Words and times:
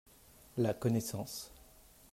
la 0.57 0.73
connaissance. 0.73 1.53